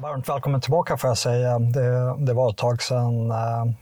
[0.00, 1.58] Varmt välkommen tillbaka får jag säga.
[1.58, 3.72] Det, det var ett tag sedan eh,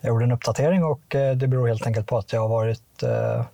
[0.00, 3.02] jag gjorde en uppdatering och eh, det beror helt enkelt på att jag har varit,
[3.02, 3.44] eh,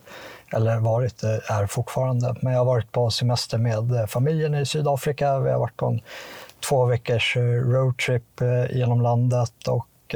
[0.56, 4.66] eller varit, eh, är fortfarande, men jag har varit på semester med eh, familjen i
[4.66, 5.38] Sydafrika.
[5.38, 6.00] Vi har varit på en
[6.68, 8.40] två veckors eh, roadtrip
[8.70, 10.14] genom landet och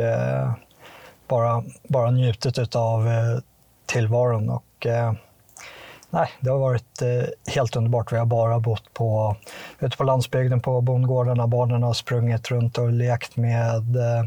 [1.28, 3.08] bara, bara njutit av
[3.86, 4.50] tillvaron.
[4.50, 4.86] Och,
[6.10, 8.12] Nej, det har varit eh, helt underbart.
[8.12, 9.36] Vi har bara bott på,
[9.78, 11.46] ute på landsbygden på bondgårdarna.
[11.46, 14.24] Barnen har sprungit runt och lekt med eh,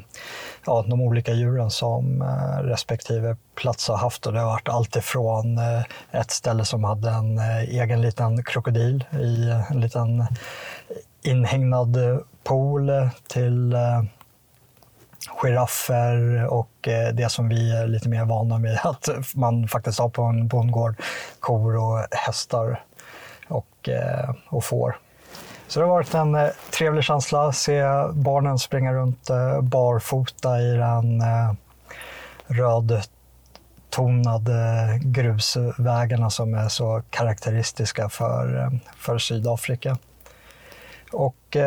[0.66, 4.28] ja, de olika djuren som eh, respektive plats har haft.
[4.28, 8.44] Och det har varit allt ifrån eh, ett ställe som hade en eh, egen liten
[8.44, 10.26] krokodil i en liten
[11.24, 11.98] inhägnad
[12.44, 12.92] pool
[13.28, 14.04] till eh,
[15.28, 20.10] giraffer och eh, det som vi är lite mer vana vid att man faktiskt har
[20.10, 20.96] på en bondgård,
[21.40, 22.84] kor och hästar
[23.48, 24.98] och, eh, och får.
[25.68, 26.48] Så det har varit en eh,
[26.78, 29.30] trevlig känsla att se barnen springa runt
[29.62, 31.24] barfota i den
[32.48, 33.10] rödtonade
[35.02, 39.98] grusvägarna som är så karaktäristiska för, för Sydafrika.
[41.12, 41.58] Och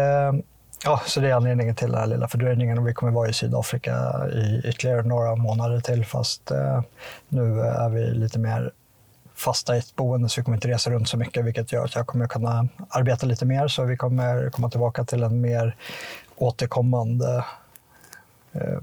[0.87, 3.33] Ja, så det är anledningen till den här lilla fördröjningen och vi kommer vara i
[3.33, 6.83] Sydafrika i ytterligare några månader till fast eh,
[7.29, 8.73] nu eh, är vi lite mer
[9.35, 11.95] fasta i ett boende så vi kommer inte resa runt så mycket vilket gör att
[11.95, 15.77] jag kommer kunna arbeta lite mer så vi kommer komma tillbaka till en mer
[16.37, 17.45] återkommande
[18.53, 18.79] eh,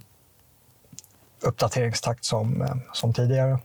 [1.41, 3.59] uppdateringstakt som, eh, som tidigare.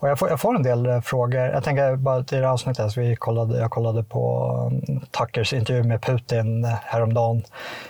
[0.00, 1.40] Och jag, får, jag får en del eh, frågor.
[1.40, 5.52] Jag tänker bara till det här avsnittet, alltså, vi kollade, jag kollade på um, Tuckers
[5.52, 7.42] intervju med Putin häromdagen.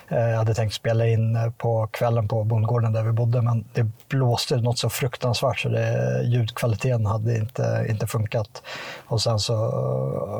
[0.07, 3.65] Eh, jag hade tänkt spela in eh, på kvällen på bondgården där vi bodde, men
[3.73, 8.63] det blåste något så fruktansvärt så det, ljudkvaliteten hade inte, inte funkat.
[9.07, 9.53] Och sen så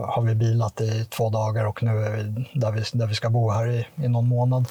[0.08, 3.30] har vi bilat i två dagar och nu är vi där vi, där vi ska
[3.30, 4.66] bo här i, i någon månad.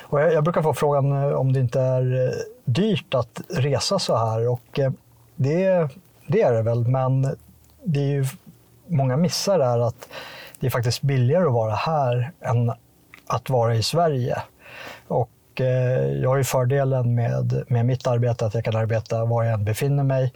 [0.00, 4.48] Och jag, jag brukar få frågan om det inte är dyrt att resa så här.
[4.48, 4.80] Och
[5.38, 5.88] det,
[6.26, 7.36] det är det väl, men
[7.84, 8.24] det är ju
[8.86, 10.08] många missar är att
[10.60, 12.72] det är faktiskt billigare att vara här än
[13.26, 14.42] att vara i Sverige.
[15.08, 19.44] Och eh, jag har ju fördelen med, med mitt arbete att jag kan arbeta var
[19.44, 20.32] jag än befinner mig,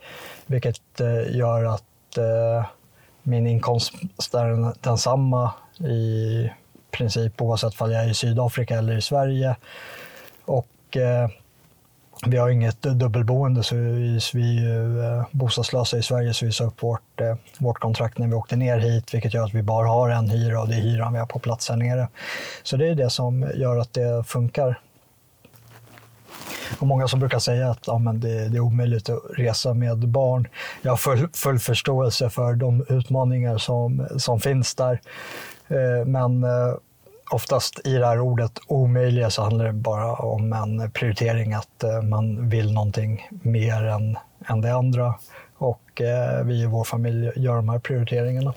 [0.46, 2.66] vilket eh, gör att eh,
[3.22, 3.94] min inkomst
[4.34, 6.50] är densamma i
[6.90, 9.56] princip oavsett om jag är i Sydafrika eller i Sverige.
[10.44, 11.28] Och eh,
[12.26, 16.64] vi har inget eh, dubbelboende så vi, är ju bostadslösa i Sverige så vi sa
[16.64, 19.88] upp vårt, eh, vårt kontrakt när vi åkte ner hit vilket gör att vi bara
[19.88, 22.08] har en hyra och det är hyran vi har på plats här nere.
[22.62, 24.80] Så det är det som gör att det funkar.
[26.78, 30.08] Och många som brukar säga att ja, men det, det är omöjligt att resa med
[30.08, 30.48] barn.
[30.82, 35.00] Jag har full, full förståelse för de utmaningar som, som finns där.
[36.04, 36.44] Men
[37.32, 42.02] oftast i det här ordet omöjliga så handlar det bara om en prioritering, att eh,
[42.02, 45.14] man vill någonting mer än, än det andra.
[45.56, 48.54] Och eh, vi i vår familj gör de här prioriteringarna.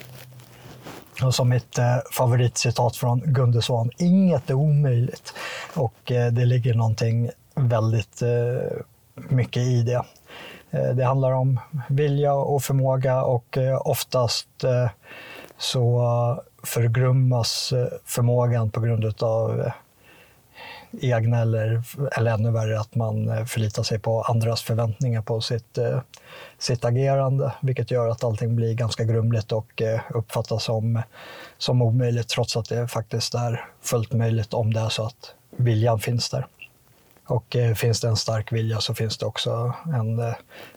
[1.24, 5.34] Och som mitt eh, favoritcitat från Gunde Svan, inget är omöjligt.
[5.74, 8.78] Och eh, det ligger någonting väldigt eh,
[9.16, 10.04] mycket i det.
[10.72, 11.60] Eh, det handlar om
[11.90, 14.48] vilja och förmåga och eh, oftast
[15.58, 16.02] så
[16.66, 19.72] förgrummas eh, förmågan på grund av eh,
[21.02, 21.84] egna eller,
[22.18, 25.78] eller ännu värre att man eh, förlitar sig på andras förväntningar på sitt,
[26.58, 31.02] sitt agerande, vilket gör att allting blir ganska grumligt och uppfattas som,
[31.58, 36.00] som omöjligt trots att det faktiskt är fullt möjligt om det är så att viljan
[36.00, 36.48] finns där.
[37.28, 40.34] Och eh, finns det en stark vilja så finns det också en, eh,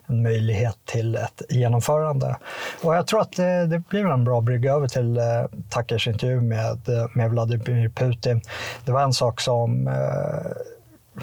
[0.06, 2.36] en möjlighet till ett genomförande.
[2.82, 5.24] Och jag tror att det, det blir en bra brygga över till eh,
[5.70, 8.40] Takers intervju med, eh, med Vladimir Putin.
[8.84, 10.52] Det var en sak som eh,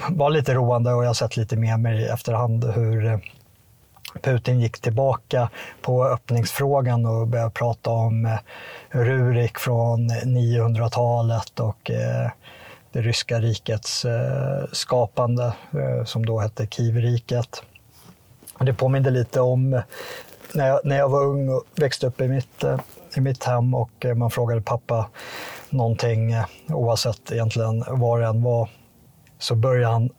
[0.08, 3.20] var lite roande och jag har sett lite med mig i efterhand hur
[4.22, 5.50] Putin gick tillbaka
[5.82, 8.38] på öppningsfrågan och började prata om
[8.90, 11.90] Rurik från 900-talet och
[12.96, 17.62] det ryska rikets eh, skapande eh, som då hette Kivriket.
[18.60, 19.82] Det påminner lite om
[20.54, 22.80] när jag, när jag var ung och växte upp i mitt, eh,
[23.16, 25.08] i mitt hem och eh, man frågade pappa
[25.70, 28.68] någonting, eh, oavsett egentligen var det än var,
[29.38, 30.10] så började han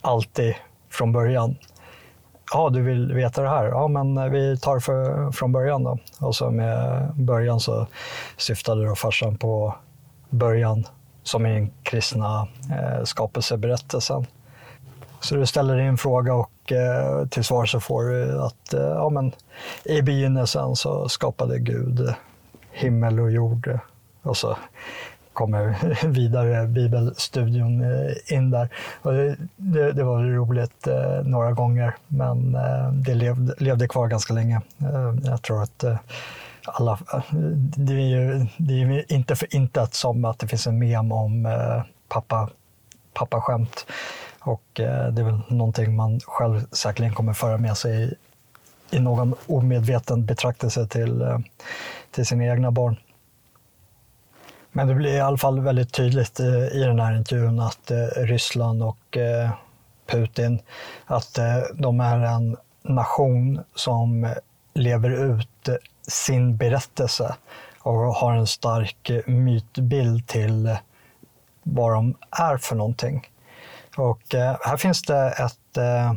[0.00, 0.54] alltid
[0.90, 1.56] från början.
[2.52, 3.66] Ja, du vill veta det här?
[3.66, 5.98] Ja, men vi tar för, från början då.
[6.18, 7.86] Och så med början så
[8.36, 9.74] syftade då farsan på
[10.30, 10.86] början
[11.30, 14.26] som i den kristna eh, skapelseberättelsen.
[15.20, 19.08] Så du ställer din fråga och eh, till svar så får du att eh, ja,
[19.10, 19.32] men,
[19.84, 22.14] i begynnelsen så skapade Gud
[22.72, 23.78] himmel och jord.
[24.22, 24.56] Och så
[25.32, 28.68] kommer vidare bibelstudion eh, in där.
[29.02, 29.12] Och
[29.56, 34.60] det, det var roligt eh, några gånger, men eh, det levde, levde kvar ganska länge.
[34.78, 35.96] Eh, jag tror att eh,
[36.64, 36.98] alla,
[37.76, 41.46] det är ju det är inte för intet som att det finns en mem om
[41.46, 42.50] eh, pappa,
[43.12, 43.86] pappaskämt.
[44.40, 48.14] Och eh, det är väl någonting man själv säkerligen kommer föra med sig i,
[48.96, 51.38] i någon omedveten betraktelse till, eh,
[52.10, 52.96] till sina egna barn.
[54.72, 56.40] Men det blir i alla fall väldigt tydligt
[56.72, 59.18] i den här intervjun att Ryssland och
[60.06, 60.58] Putin,
[61.06, 61.38] att
[61.74, 64.34] de är en nation som
[64.74, 65.68] lever ut
[66.08, 67.36] sin berättelse
[67.82, 70.76] och har en stark mytbild till
[71.62, 73.28] vad de är för någonting.
[73.96, 76.12] Och eh, här finns det ett eh,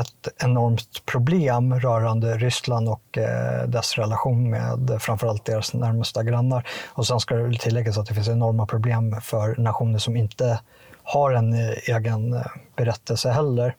[0.00, 6.68] ett enormt problem rörande Ryssland och eh, dess relation med framförallt deras närmsta grannar.
[6.88, 10.60] Och sen ska det tilläggas att det finns enorma problem för nationer som inte
[11.02, 12.42] har en eh, egen
[12.76, 13.76] berättelse heller.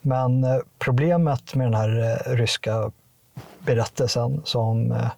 [0.00, 2.90] Men problemet med den här ryska
[3.68, 5.10] berättelsen som eh,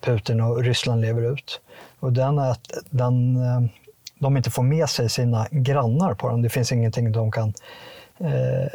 [0.00, 1.60] Putin och Ryssland lever ut,
[2.00, 3.60] och den är att den, eh,
[4.18, 6.42] de inte får med sig sina grannar på den.
[6.42, 7.52] Det finns ingenting de kan
[8.18, 8.68] eh,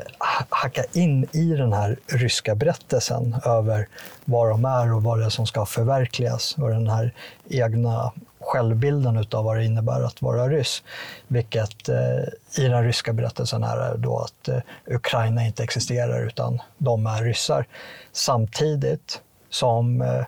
[0.50, 3.88] hacka in i den här ryska berättelsen över
[4.26, 7.14] var de är och vad det är som ska förverkligas och den här
[7.50, 8.12] egna
[8.46, 10.84] självbilden utav vad det innebär att vara ryss.
[11.28, 17.06] Vilket eh, i den ryska berättelsen är då att eh, Ukraina inte existerar utan de
[17.08, 17.66] är ryssar.
[18.12, 20.26] Samtidigt som eh,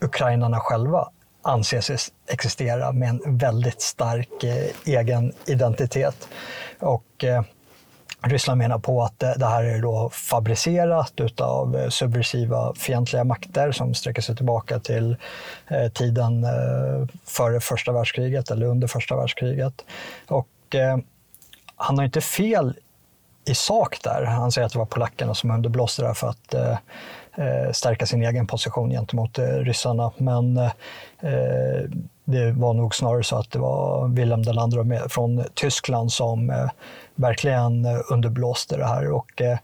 [0.00, 1.08] ukrainarna själva
[1.42, 6.28] anses existera med en väldigt stark eh, egen identitet.
[6.78, 7.42] Och eh,
[8.22, 13.94] Ryssland menar på att det här är då fabricerat av eh, subversiva fientliga makter som
[13.94, 15.16] sträcker sig tillbaka till
[15.68, 19.84] eh, tiden eh, före första världskriget eller under första världskriget.
[20.28, 20.46] Och
[21.76, 22.74] han har inte fel
[23.44, 24.24] i sak där.
[24.24, 26.54] Han säger att det var polackerna som underblåste det för att
[27.76, 30.12] stärka sin egen position gentemot ryssarna.
[30.16, 30.70] Men
[32.30, 34.42] det var nog snarare så att det var Wilhelm
[34.90, 36.70] II från Tyskland som eh,
[37.14, 39.10] verkligen eh, underblåste det här.
[39.10, 39.58] Och, eh,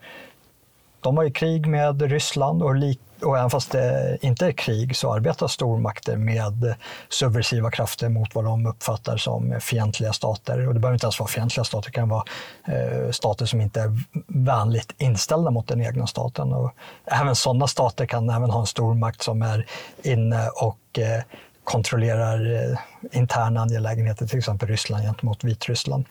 [1.00, 2.74] de var i krig med Ryssland och,
[3.22, 6.74] och även fast det inte är krig så arbetar stormakter med
[7.08, 10.68] subversiva krafter mot vad de uppfattar som fientliga stater.
[10.68, 12.24] Och det behöver inte ens vara fientliga stater, det kan vara
[12.64, 16.52] eh, stater som inte är vänligt inställda mot den egna staten.
[16.52, 16.72] Och
[17.04, 19.66] även sådana stater kan även ha en stormakt som är
[20.02, 21.22] inne och eh,
[21.66, 22.78] kontrollerar eh,
[23.20, 26.04] interna angelägenheter, till exempel Ryssland gentemot Vitryssland.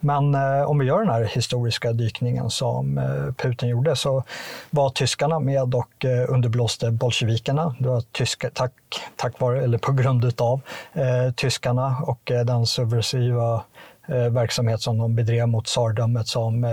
[0.00, 4.24] Men eh, om vi gör den här historiska dykningen som eh, Putin gjorde så
[4.70, 7.76] var tyskarna med och eh, underblåste bolsjevikerna.
[7.78, 8.72] Det var tyska, tack,
[9.16, 10.60] tack vare, eller på grund utav
[10.92, 13.62] eh, tyskarna och eh, den subversiva
[14.08, 16.70] Eh, verksamhet som de bedrev mot tsardömet som eh,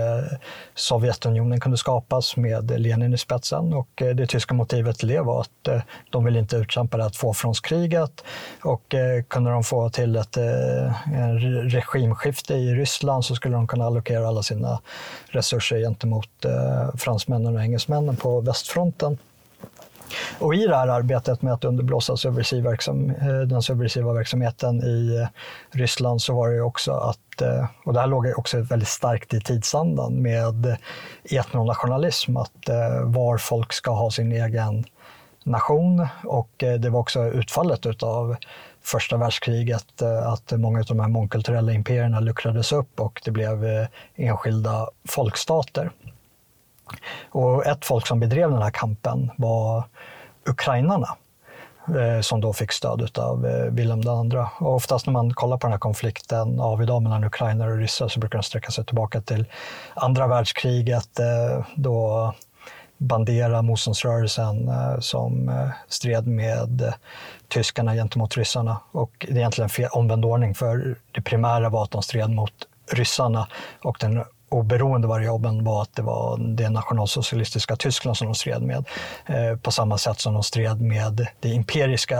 [0.74, 3.72] Sovjetunionen kunde skapas med Lenin i spetsen.
[3.72, 7.02] Och eh, det tyska motivet till det var att eh, de ville inte utkämpa det
[7.02, 8.24] här tvåfrontskriget
[8.62, 10.38] och eh, kunde de få till ett
[11.72, 14.80] regimskifte i Ryssland så skulle de kunna allokera alla sina
[15.26, 16.28] resurser gentemot
[16.94, 19.18] fransmännen och engelsmännen på västfronten.
[20.38, 25.16] Och i det här arbetet med att underblåsa subversiv verksam, eh, den subversiva verksamheten i
[25.16, 25.28] eh,
[25.78, 29.40] Ryssland så var det också att, eh, och det här låg också väldigt starkt i
[29.40, 30.76] tidsandan med
[31.30, 32.68] etnonationalism, att
[33.04, 34.84] var folk ska ha sin egen
[35.44, 38.36] nation och det var också utfallet av
[38.82, 44.88] första världskriget att många av de här mångkulturella imperierna luckrades upp och det blev enskilda
[45.08, 45.90] folkstater.
[47.30, 49.84] Och ett folk som bedrev den här kampen var
[50.46, 51.16] ukrainarna
[51.88, 54.38] eh, som då fick stöd av Vilhelm eh, Wilhelm II.
[54.58, 58.08] Och oftast när man kollar på den här konflikten av idag mellan ukrainare och ryssar
[58.08, 59.46] så brukar den sträcka sig tillbaka till
[59.94, 62.34] andra världskriget eh, då
[62.98, 64.70] Bandera, motståndsrörelsen
[65.00, 65.50] som
[65.88, 66.94] stred med
[67.48, 68.80] tyskarna gentemot ryssarna.
[68.92, 72.52] Och det är egentligen en omvänd ordning för det primära var att de stred mot
[72.92, 73.48] ryssarna
[73.82, 78.84] och den oberoende variabeln var att det var det nationalsocialistiska Tyskland som de stred med.
[79.26, 82.18] Eh, på samma sätt som de stred med det imperiska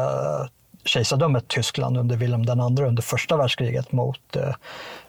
[0.84, 2.42] kejsardömet Tyskland under Wilhelm
[2.78, 4.54] II under första världskriget mot eh,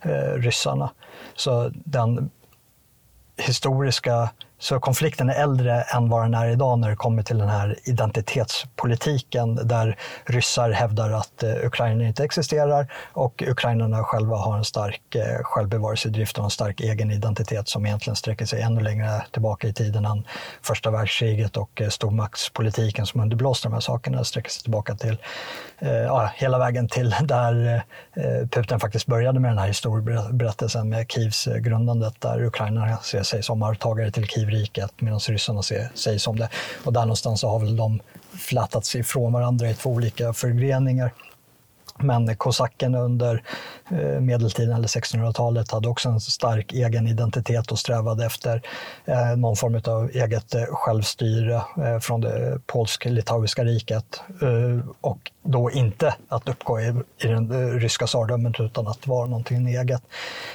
[0.02, 0.90] eh ryssarna.
[1.36, 2.30] Så den
[3.38, 4.30] historiska
[4.62, 7.76] så konflikten är äldre än vad den är idag när det kommer till den här
[7.84, 15.16] identitetspolitiken där ryssar hävdar att eh, Ukraina inte existerar och ukrainarna själva har en stark
[15.16, 19.74] eh, självbevarelsedrift och en stark egen identitet som egentligen sträcker sig ännu längre tillbaka i
[19.74, 20.24] tiden än
[20.62, 25.18] första världskriget och eh, stormaktspolitiken som underblåste de här sakerna sträcker sig tillbaka till
[26.08, 27.84] ja, hela vägen till där
[28.52, 33.64] Putin faktiskt började med den här historieberättelsen med Kievs grundandet där Ukraina ser sig som
[33.64, 36.50] arvtagare till Kiev riket medan ryssarna säger som det.
[36.86, 38.02] Och där någonstans så har väl de
[38.34, 41.12] flätats ifrån varandra i två olika förgreningar.
[42.04, 43.44] Men kosackerna under
[43.92, 48.62] eh, medeltiden eller 1600-talet hade också en stark egen identitet och strävade efter
[49.06, 51.62] eh, någon form av eget eh, självstyre
[52.02, 54.22] från det polsk-litauiska riket.
[55.02, 60.02] Och då inte att uppgå i, i den ryska tsardömet utan att vara någonting eget.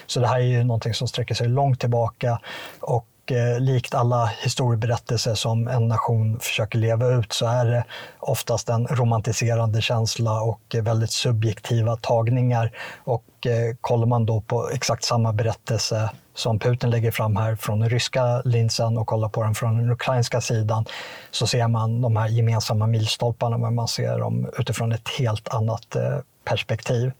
[0.07, 2.41] Så det här är ju någonting som sträcker sig långt tillbaka
[2.81, 7.85] och eh, likt alla historieberättelser som en nation försöker leva ut så är det
[8.19, 12.73] oftast en romantiserande känsla och väldigt subjektiva tagningar.
[13.05, 17.81] Och eh, kollar man då på exakt samma berättelse som Putin lägger fram här från
[17.81, 20.85] den ryska linsen och kollar på den från den ukrainska sidan
[21.31, 25.97] så ser man de här gemensamma milstolparna men man ser dem utifrån ett helt annat
[25.97, 27.13] eh, perspektiv.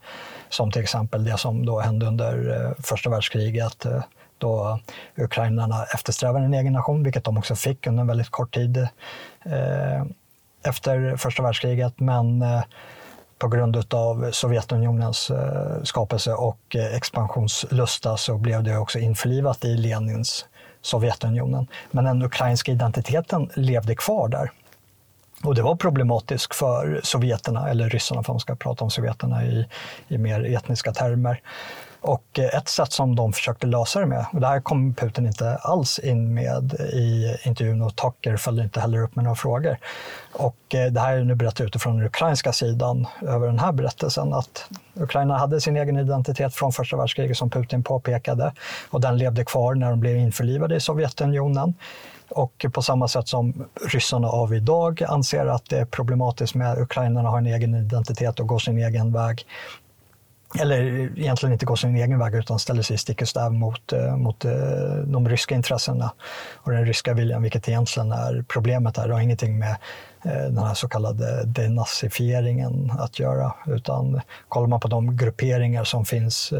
[0.49, 4.03] Som till exempel det som då hände under eh, första världskriget eh,
[4.37, 4.79] då
[5.15, 8.77] ukrainarna eftersträvar en egen nation, vilket de också fick under en väldigt kort tid
[9.45, 10.03] eh,
[10.63, 11.99] efter första världskriget.
[11.99, 12.63] Men eh,
[13.39, 19.77] på grund av Sovjetunionens eh, skapelse och eh, expansionslusta så blev det också införlivat i
[19.77, 20.45] Lenins
[20.81, 21.67] Sovjetunionen.
[21.91, 24.51] Men den ukrainska identiteten levde kvar där.
[25.43, 29.67] Och det var problematiskt för sovjeterna, eller ryssarna för man ska prata om sovjeterna i,
[30.07, 31.41] i mer etniska termer.
[32.07, 35.55] Och ett sätt som de försökte lösa det med, och det här kom Putin inte
[35.55, 39.77] alls in med i intervjun och Tucker följde inte heller upp med några frågor.
[40.33, 44.33] Och eh, det här är nu berättat utifrån den ukrainska sidan över den här berättelsen
[44.33, 48.53] att Ukraina hade sin egen identitet från första världskriget som Putin påpekade
[48.89, 51.73] och den levde kvar när de blev införlivade i Sovjetunionen.
[52.29, 56.79] Och på samma sätt som ryssarna av idag anser att det är problematiskt med att
[56.79, 59.45] ukrainarna har en egen identitet och går sin egen väg
[60.59, 60.81] eller
[61.19, 64.45] egentligen inte går sin egen väg utan ställer sig stick och stäv mot, eh, mot
[64.45, 64.51] eh,
[65.05, 66.11] de ryska intressena
[66.55, 69.07] och den ryska viljan, vilket egentligen är problemet här.
[69.07, 69.75] Det har ingenting med
[70.23, 76.05] eh, den här så kallade denazifieringen att göra, utan kollar man på de grupperingar som
[76.05, 76.53] finns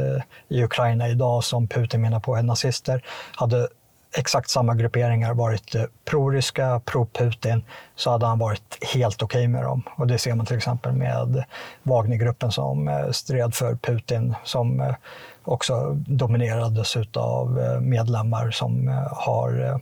[0.50, 3.04] i Ukraina idag som Putin menar på är nazister,
[3.36, 3.68] hade
[4.16, 7.64] exakt samma grupperingar varit proryska, pro-ryska, pro-Putin,
[7.96, 9.84] så hade han varit helt okej okay med dem.
[9.96, 11.44] Och det ser man till exempel med
[11.84, 14.96] Wagnergruppen som eh, stred för Putin, som eh,
[15.44, 19.82] också dominerades av medlemmar som har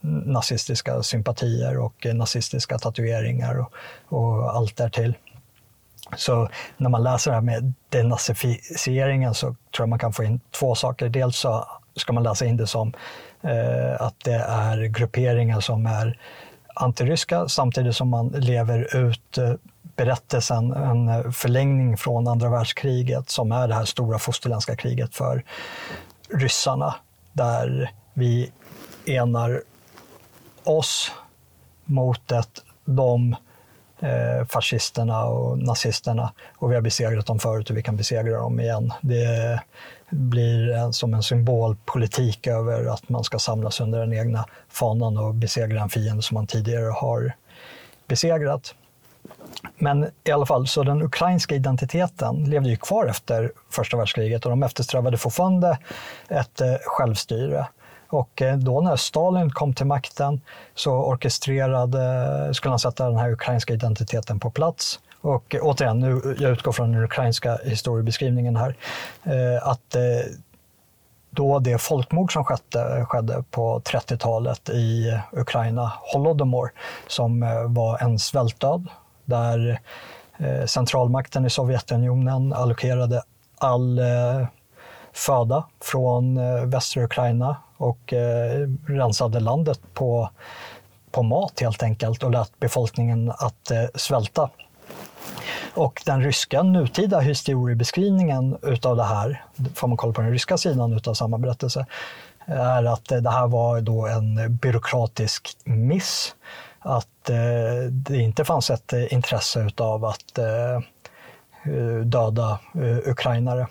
[0.00, 3.72] nazistiska sympatier och nazistiska tatueringar och,
[4.08, 5.14] och allt därtill.
[6.16, 10.40] Så när man läser det här med denazifieringen så tror jag man kan få in
[10.50, 11.08] två saker.
[11.08, 12.92] Dels så ska man läsa in det som
[13.46, 16.18] Eh, att det är grupperingar som är
[16.74, 19.54] antiryska samtidigt som man lever ut eh,
[19.96, 25.44] berättelsen, en eh, förlängning från andra världskriget som är det här stora fosterländska kriget för
[26.30, 26.94] ryssarna
[27.32, 28.52] där vi
[29.06, 29.62] enar
[30.64, 31.12] oss
[31.84, 33.36] mot ett, de
[34.00, 38.60] eh, fascisterna och nazisterna och vi har besegrat dem förut och vi kan besegra dem
[38.60, 38.92] igen.
[39.00, 39.60] Det,
[40.10, 45.34] blir en, som en symbolpolitik över att man ska samlas under den egna fanan och
[45.34, 47.32] besegra en fiende som man tidigare har
[48.06, 48.74] besegrat.
[49.78, 54.50] Men i alla fall, så den ukrainska identiteten levde ju kvar efter första världskriget och
[54.50, 55.78] de eftersträvade fortfarande
[56.28, 57.66] ett eh, självstyre.
[58.08, 60.40] Och eh, då när Stalin kom till makten
[60.74, 65.00] så orkestrerade, skulle han sätta den här ukrainska identiteten på plats.
[65.26, 68.76] Och återigen, nu, jag utgår från den ukrainska historiebeskrivningen här,
[69.24, 70.02] eh, att eh,
[71.30, 76.72] då det folkmord som skedde, skedde på 30-talet i Ukraina, Holodomor,
[77.06, 78.88] som eh, var en svältdöd
[79.24, 79.80] där
[80.38, 83.22] eh, centralmakten i Sovjetunionen allokerade
[83.58, 84.46] all eh,
[85.12, 88.14] föda från eh, västra Ukraina och
[88.86, 90.30] rensade landet på,
[91.10, 94.50] på mat helt enkelt och lät befolkningen att svälta.
[95.76, 100.92] Och den ryska nutida historiebeskrivningen utav det här, får man kolla på den ryska sidan
[100.92, 101.86] utav samma berättelse,
[102.46, 106.34] är att eh, det här var då en byråkratisk miss.
[106.78, 110.38] Att eh, det inte fanns ett eh, intresse utav att
[112.04, 112.58] döda
[113.06, 113.66] ukrainare.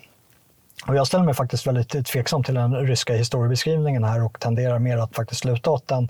[0.87, 4.97] Och jag ställer mig faktiskt väldigt tveksam till den ryska historiebeskrivningen här och tenderar mer
[4.97, 6.09] att faktiskt luta åt den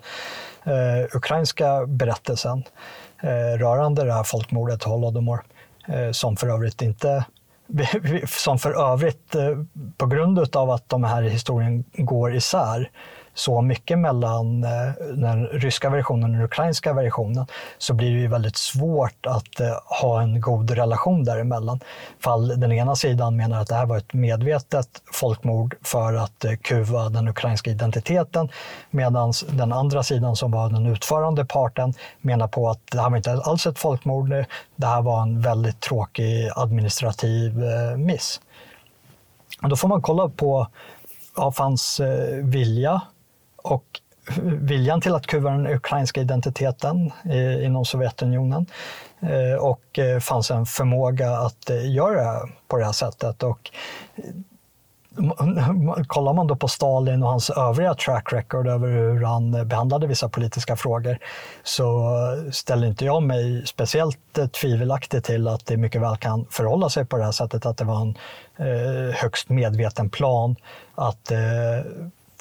[0.64, 2.64] eh, ukrainska berättelsen
[3.24, 5.55] eh, rörande det här folkmordet Holodomor, eh,
[5.88, 7.25] Eh, som för övrigt inte
[8.27, 9.58] som för övrigt eh,
[9.98, 12.89] på grund av att de här historien går isär
[13.36, 14.70] så mycket mellan eh,
[15.13, 19.77] den ryska versionen och den ukrainska versionen så blir det ju väldigt svårt att eh,
[20.01, 21.80] ha en god relation däremellan.
[22.20, 26.56] Fall den ena sidan menar att det här var ett medvetet folkmord för att eh,
[26.56, 28.50] kuva den ukrainska identiteten
[28.89, 33.18] medan den andra sidan som var den utförande parten menar på att det här var
[33.18, 34.30] inte alls ett folkmord,
[34.75, 37.63] det här var en väldigt tråkig administrativ
[37.98, 38.42] miss.
[39.62, 40.68] Och då får man kolla på
[41.36, 42.01] ja, fanns
[42.42, 43.01] vilja
[43.65, 44.01] och
[44.62, 47.12] viljan till att kuva den ukrainska identiteten
[47.63, 48.65] inom Sovjetunionen.
[49.19, 53.43] Eh, och eh, fanns en förmåga att eh, göra det på det här sättet.
[53.43, 53.72] Och
[56.07, 60.29] kollar man då på Stalin och hans övriga track record över hur han behandlade vissa
[60.29, 61.17] politiska frågor
[61.63, 62.12] så
[62.51, 64.19] ställer inte jag mig speciellt
[64.62, 67.86] tvivelaktig till att det mycket väl kan förhålla sig på det här sättet, att det
[67.86, 68.17] var en
[69.13, 70.55] högst medveten plan
[70.95, 71.31] att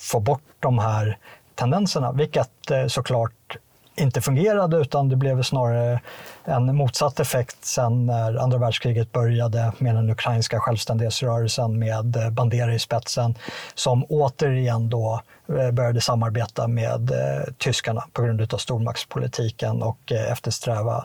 [0.04, 1.18] få bort de här
[1.54, 3.56] tendenserna, vilket eh, såklart
[3.96, 6.00] inte fungerade utan det blev snarare
[6.44, 12.74] en motsatt effekt sen när andra världskriget började med den ukrainska självständighetsrörelsen med eh, Bandera
[12.74, 13.34] i spetsen
[13.74, 17.12] som återigen då eh, började samarbeta med
[17.58, 21.04] tyskarna på grund av stormaktspolitiken och eftersträva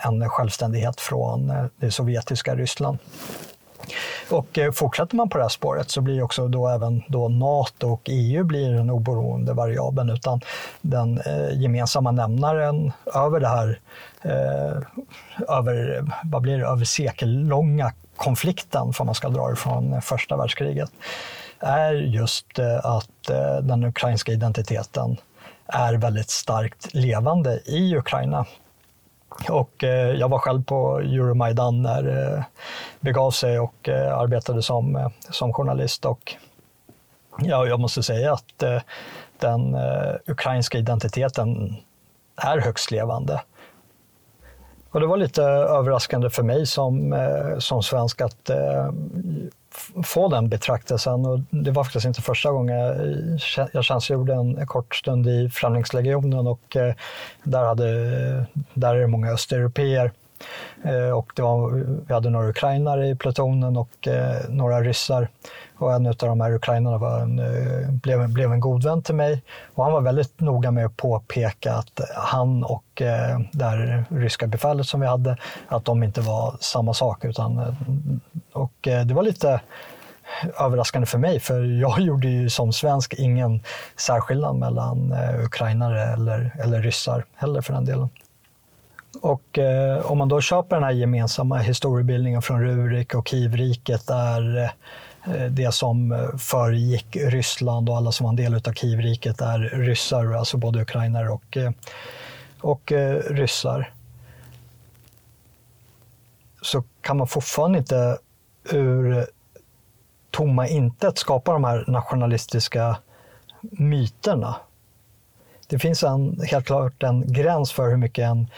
[0.00, 2.98] en självständighet från det sovjetiska Ryssland.
[4.30, 7.88] Och eh, fortsätter man på det här spåret så blir också då även då NATO
[7.88, 10.40] och EU blir den oberoende variabeln utan
[10.80, 13.78] den eh, gemensamma nämnaren över det här
[14.22, 14.82] eh,
[15.48, 20.90] över, vad blir det, över sekellånga konflikten, för man ska dra det från första världskriget,
[21.58, 23.30] är just att
[23.62, 25.16] den ukrainska identiteten
[25.66, 28.46] är väldigt starkt levande i Ukraina
[29.48, 32.42] och eh, jag var själv på Euromaidan när det eh,
[33.00, 36.04] begav sig och eh, arbetade som, eh, som journalist.
[36.04, 36.34] Och
[37.38, 38.80] ja, jag måste säga att eh,
[39.38, 41.76] den eh, ukrainska identiteten
[42.36, 43.42] är högst levande.
[44.90, 47.14] Och det var lite överraskande för mig som,
[47.58, 48.50] som svensk att
[50.04, 51.26] få den betraktelsen.
[51.26, 52.76] Och det var faktiskt inte första gången.
[53.56, 56.94] Jag, jag tjänstgjorde en kort stund i Främlingslegionen och eh,
[57.42, 57.86] där, hade,
[58.74, 60.12] där är det många östeuropeer.
[60.84, 61.70] Eh, och det var,
[62.06, 65.28] vi hade några ukrainare i plutonen och eh, några ryssar.
[65.84, 69.14] Och en av de här ukrainarna var en, eh, blev, blev en god vän till
[69.14, 69.42] mig.
[69.74, 74.46] Och han var väldigt noga med att påpeka att han och eh, det här ryska
[74.46, 75.36] befälet som vi hade,
[75.68, 77.24] att de inte var samma sak.
[77.24, 77.74] Utan, eh,
[78.52, 79.60] och eh, det var lite
[80.60, 83.60] överraskande för mig, för jag gjorde ju som svensk ingen
[83.96, 88.08] särskillnad mellan eh, ukrainare eller, eller ryssar heller för den delen.
[89.22, 94.62] Och eh, om man då köper den här gemensamma historiebildningen från Rurik och Kivriket där
[94.62, 94.70] eh,
[95.26, 99.58] Eh, det som eh, föregick Ryssland och alla som var en del av Kivriket är
[99.58, 101.70] ryssar, alltså både ukrainare och, eh,
[102.60, 102.92] och
[103.30, 103.92] ryssar.
[106.62, 108.18] Så kan man fortfarande inte
[108.70, 109.26] ur
[110.30, 112.96] tomma intet skapa de här nationalistiska
[113.60, 114.56] myterna.
[115.66, 118.48] Det finns en, helt klart en gräns för hur mycket en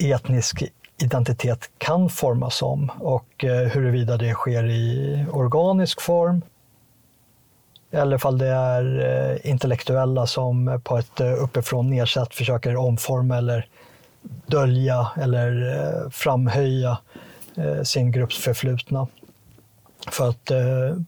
[0.00, 0.64] etnisk
[0.98, 6.42] identitet kan formas om och eh, huruvida det sker i organisk form
[7.90, 13.68] eller om det är eh, intellektuella som på ett eh, uppifrån nedsatt försöker omforma eller
[14.46, 16.98] dölja eller framhöja
[17.84, 19.06] sin grupps förflutna
[20.10, 20.50] för att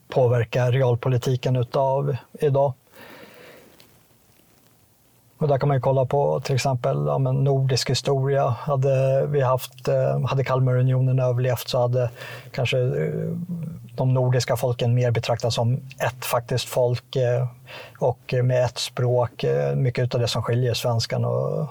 [0.09, 2.73] påverka realpolitiken utav idag.
[5.39, 8.49] Och där kan man ju kolla på till exempel ja, men nordisk historia.
[8.49, 12.11] Hade, vi haft, eh, hade Kalmarunionen överlevt så hade
[12.51, 13.13] kanske eh,
[13.97, 17.47] de nordiska folken mer betraktats som ett faktiskt folk eh,
[17.99, 19.45] och med ett språk.
[19.75, 21.67] Mycket av det som skiljer svenskan och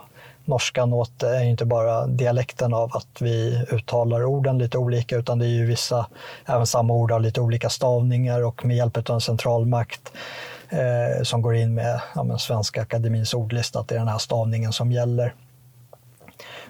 [0.45, 5.45] norskan åt är inte bara dialekten av att vi uttalar orden lite olika utan det
[5.45, 6.05] är ju vissa,
[6.45, 10.11] även samma ord har lite olika stavningar och med hjälp av en centralmakt
[10.69, 14.73] eh, som går in med ja, Svenska Akademins ordlista, att det är den här stavningen
[14.73, 15.33] som gäller.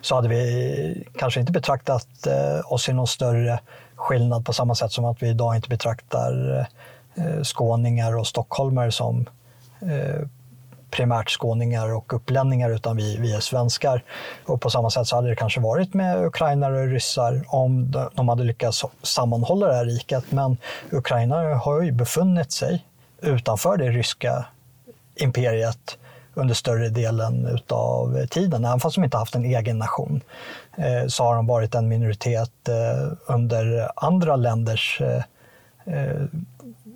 [0.02, 3.60] Så hade vi kanske inte betraktat eh, oss i någon större
[3.96, 6.68] skillnad på samma sätt som att vi idag inte betraktar
[7.16, 9.26] eh, skåningar och stockholmare som
[9.82, 10.28] eh,
[10.92, 14.04] primärt skåningar och upplänningar utan vi, vi är svenskar.
[14.46, 18.30] Och på samma sätt så hade det kanske varit med ukrainare och ryssar om de
[18.30, 20.32] hade lyckats sammanhålla det här riket.
[20.32, 20.58] Men
[20.92, 22.86] ukrainare har ju befunnit sig
[23.22, 24.46] utanför det ryska
[25.16, 25.98] imperiet
[26.36, 28.66] under större delen av tiden.
[28.66, 30.22] Även fast de inte haft en egen nation
[30.78, 35.24] eh, så har de varit en minoritet eh, under andra länders eh,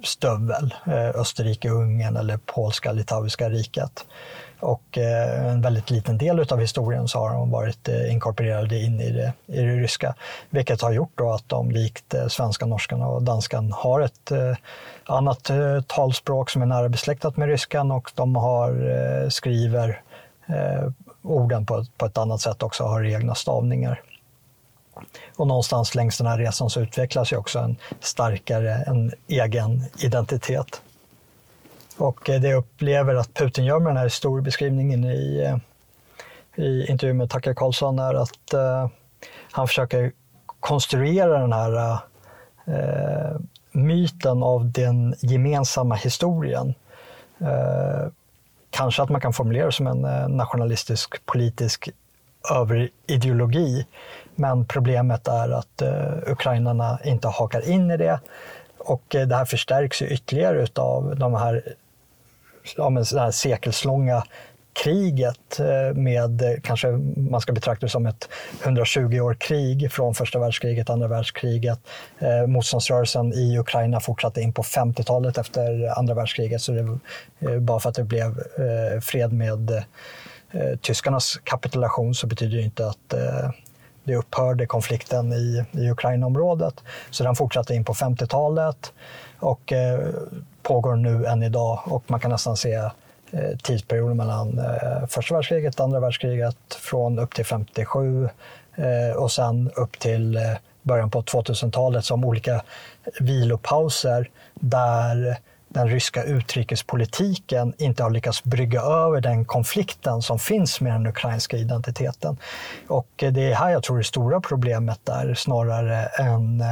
[0.03, 0.73] stövel,
[1.15, 4.05] Österrike, Ungern eller polska, litauiska riket.
[4.59, 9.01] Och eh, en väldigt liten del av historien så har de varit eh, inkorporerade in
[9.01, 10.15] i det, i det ryska.
[10.49, 14.31] Vilket har gjort då att de likt eh, svenska, norskan och danskan har ett
[15.03, 15.51] annat
[15.87, 20.01] talspråk som är nära besläktat med ryskan och de har, skriver
[21.21, 24.01] orden på, på ett annat sätt också, har egna stavningar.
[25.35, 30.81] Och någonstans längs den här resan så utvecklas ju också en starkare, en egen identitet.
[31.99, 35.57] Och eh, det jag upplever att Putin gör med den här historiebeskrivningen i, eh,
[36.65, 38.87] i intervjun med Tucker Carlson är att uh,
[39.51, 40.11] han försöker
[40.59, 41.99] konstruera den här
[42.67, 43.39] uh,
[43.71, 46.73] myten av den gemensamma historien.
[47.41, 48.07] Uh,
[48.69, 51.89] kanske att man kan formulera det som en nationalistisk politisk
[52.51, 53.85] överideologi.
[54.35, 55.81] Men problemet är att
[56.27, 58.19] ukrainarna inte hakar in i det.
[58.77, 61.75] Och det här förstärks ju ytterligare av de här,
[62.77, 64.23] ja, men, här sekelslånga
[64.83, 68.29] kriget eh, med, eh, kanske man ska betrakta det som ett
[68.63, 71.79] 120 år krig från första världskriget, andra världskriget.
[72.19, 76.99] Eh, motståndsrörelsen i Ukraina fortsatte in på 50-talet efter andra världskriget, så det
[77.39, 78.43] eh, bara för att det blev
[79.01, 79.83] fred med
[80.81, 83.13] tyskarnas kapitulation så betyder det inte att
[84.03, 86.83] det upphörde konflikten i, i Ukrainaområdet.
[87.09, 88.93] Så den fortsatte in på 50-talet
[89.39, 89.73] och
[90.69, 95.79] pågår nu än idag och man kan nästan se eh, tidsperioden mellan eh, första världskriget
[95.79, 98.29] och andra världskriget från upp till 57
[98.75, 100.39] eh, och sen upp till
[100.81, 102.61] början på 2000-talet som olika
[103.19, 110.93] vilopauser där den ryska utrikespolitiken inte har lyckats brygga över den konflikten som finns med
[110.93, 112.37] den ukrainska identiteten.
[112.87, 116.63] Och det är här jag tror det stora problemet är snarare än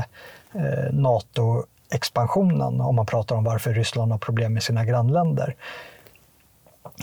[0.91, 5.55] Nato expansionen om man pratar om varför Ryssland har problem med sina grannländer.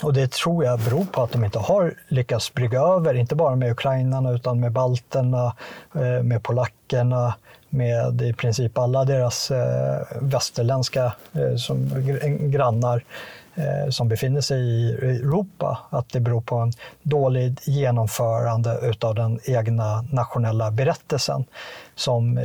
[0.03, 3.57] Och det tror jag beror på att de inte har lyckats brygga över, inte bara
[3.57, 5.57] med ukrainarna utan med balterna,
[5.95, 7.35] eh, med polackerna,
[7.69, 11.91] med i princip alla deras eh, västerländska eh, som,
[12.51, 13.05] grannar
[13.91, 15.79] som befinner sig i Europa.
[15.91, 21.45] Att det beror på en dålig genomförande utav den egna nationella berättelsen
[21.95, 22.39] som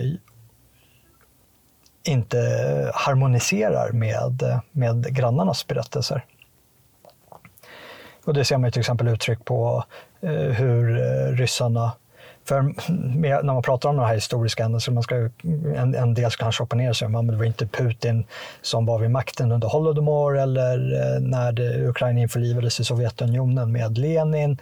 [2.10, 2.38] inte
[2.94, 6.26] harmoniserar med, med grannarnas berättelser.
[8.26, 9.84] Och det ser man till exempel uttryck på
[10.22, 11.92] eh, hur eh, ryssarna
[12.50, 12.62] för
[13.20, 15.16] med, när man pratar om de här historiska händelserna, man ska,
[15.76, 18.26] en, en del kanske opponera sig, men det var inte Putin
[18.62, 23.98] som var vid makten under Holodomor eller eh, när det, Ukraina införlivades i Sovjetunionen med
[23.98, 24.58] Lenin.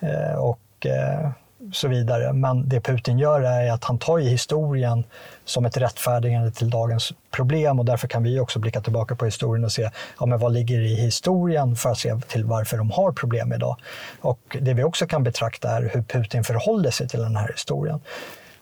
[0.00, 1.30] Eh, och eh,
[1.72, 2.32] så vidare.
[2.32, 5.04] Men det Putin gör är att han tar i historien
[5.44, 9.64] som ett rättfärdigande till dagens problem och därför kan vi också blicka tillbaka på historien
[9.64, 13.12] och se ja, men vad ligger i historien för att se till varför de har
[13.12, 13.76] problem idag.
[14.20, 18.00] Och det vi också kan betrakta är hur Putin förhåller sig till den här historien.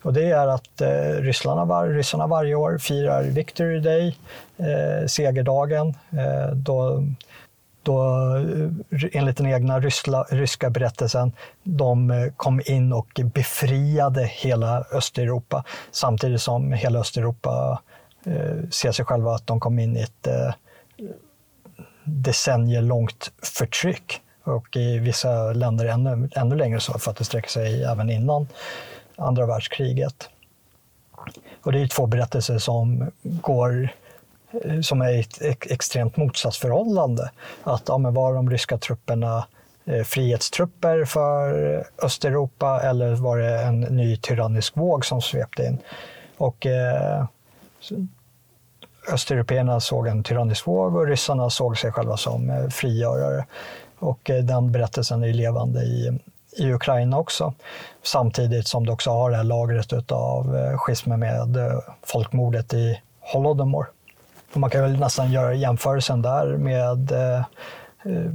[0.03, 4.17] Och det är att eh, ryssarna, var, ryssarna varje år firar Victory Day,
[4.57, 7.05] eh, segerdagen, eh, då
[7.83, 14.85] då, eh, enligt den egna ryska, ryska berättelsen, de eh, kom in och befriade hela
[14.93, 17.83] Östeuropa samtidigt som hela Östeuropa
[18.27, 20.55] eh, ser sig själva att de kom in i ett eh,
[22.05, 27.49] decennier långt förtryck och i vissa länder ännu, ännu längre så för att det sträcker
[27.51, 28.49] sig även innan
[29.17, 30.29] andra världskriget.
[31.63, 33.89] Och det är två berättelser som går
[34.53, 37.31] Eh, som är ett extremt motsatsförhållande.
[37.63, 39.47] Att ja, men var de ryska trupperna
[39.85, 45.79] eh, frihetstrupper för Östeuropa eller var det en ny tyrannisk våg som svepte in?
[46.37, 47.25] Och eh,
[49.13, 53.45] Östeuropeerna såg en tyrannisk våg och ryssarna såg sig själva som eh, frigörare.
[53.99, 56.19] Och eh, den berättelsen är levande i,
[56.57, 57.55] i Ukraina också.
[58.03, 61.57] Samtidigt som du också har det här lagret av eh, schismen med
[62.03, 63.87] folkmordet i Holodomor.
[64.53, 67.45] Och man kan väl nästan göra jämförelsen där med, eh,
[68.05, 68.33] eh,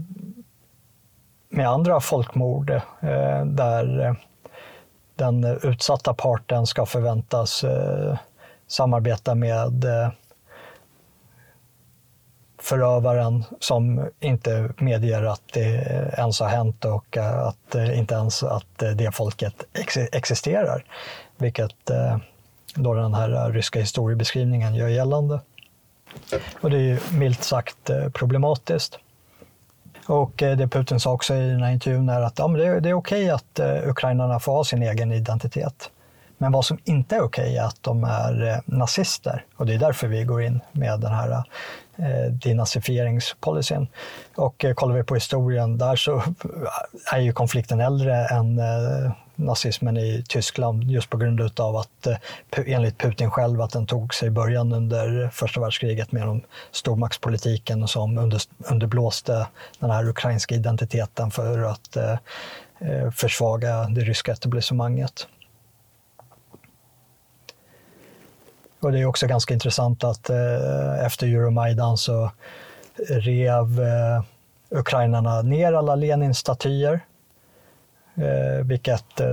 [1.49, 4.15] med andra folkmord eh, där
[5.15, 7.65] den utsatta parten ska förväntas
[8.67, 9.86] samarbeta med
[12.62, 15.67] förövaren som inte medger att det
[16.17, 19.63] ens har hänt och att inte ens att det folket
[20.12, 20.86] existerar.
[21.38, 21.91] Vilket
[22.75, 25.39] då den här ryska historiebeskrivningen gör gällande.
[26.62, 28.99] Och det är ju milt sagt eh, problematiskt.
[30.06, 32.67] Och eh, det Putin sa också i den här intervjun är att ja, men det,
[32.67, 35.89] är, det är okej att eh, ukrainarna får ha sin egen identitet.
[36.38, 40.08] Men vad som inte är okej är att de är nazister och det är därför
[40.08, 41.43] vi går in med den här
[41.97, 43.88] eh, denazifieringspolicyn.
[44.36, 46.23] Och eh, kollar vi på historien där så
[47.12, 52.17] är ju konflikten äldre än eh, nazismen i Tyskland just på grund av att eh,
[52.65, 58.17] enligt Putin själv att den tog sig början under första världskriget med de stormaktspolitiken som
[58.17, 59.48] under, underblåste
[59.80, 62.17] den här ukrainska identiteten för att eh,
[62.80, 65.28] eh försvaga det ryska etablissemanget.
[68.80, 72.32] Och det är också ganska intressant att eh, efter Euromaidan så
[73.10, 74.24] rev eh,
[74.69, 77.00] ukrainarna ner alla Lenins statyer
[78.17, 79.28] Eh, vilket eh,